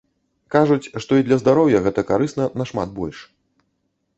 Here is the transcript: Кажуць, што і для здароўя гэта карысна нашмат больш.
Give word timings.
Кажуць, 0.53 0.89
што 1.03 1.19
і 1.19 1.25
для 1.27 1.37
здароўя 1.41 1.81
гэта 1.89 2.01
карысна 2.13 2.49
нашмат 2.63 2.89
больш. 2.99 3.17